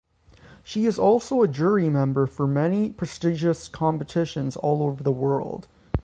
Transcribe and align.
She 0.63 0.87
is 0.87 0.97
also 0.97 1.43
a 1.43 1.47
jury 1.47 1.87
member 1.87 2.25
for 2.25 2.47
many 2.47 2.89
prestigious 2.89 3.67
competitions 3.67 4.55
all 4.57 4.81
over 4.81 5.03
the 5.03 5.11
world. 5.11 5.67